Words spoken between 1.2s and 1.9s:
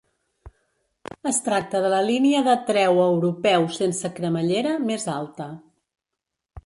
Es tracta